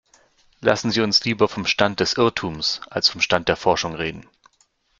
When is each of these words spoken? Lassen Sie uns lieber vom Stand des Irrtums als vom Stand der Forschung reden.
Lassen 0.61 0.89
Sie 0.89 1.01
uns 1.01 1.23
lieber 1.25 1.47
vom 1.47 1.67
Stand 1.67 1.99
des 1.99 2.17
Irrtums 2.17 2.81
als 2.89 3.07
vom 3.07 3.21
Stand 3.21 3.47
der 3.49 3.55
Forschung 3.55 3.93
reden. 3.93 4.27